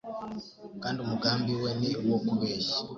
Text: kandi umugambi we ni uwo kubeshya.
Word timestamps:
kandi 0.81 0.97
umugambi 1.05 1.51
we 1.61 1.69
ni 1.79 1.91
uwo 2.03 2.17
kubeshya. 2.27 2.75